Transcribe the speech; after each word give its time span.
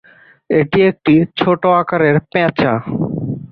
এটি 0.49 0.79
একটি 0.81 1.13
ছোটো 1.37 1.67
আকারের 1.73 2.15
পেঁচা। 2.31 2.73